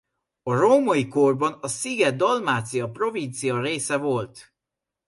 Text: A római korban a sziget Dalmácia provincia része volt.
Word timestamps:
A 0.43 0.53
római 0.53 1.07
korban 1.07 1.53
a 1.61 1.67
sziget 1.67 2.15
Dalmácia 2.15 2.91
provincia 2.91 3.61
része 3.61 3.97
volt. 3.97 4.53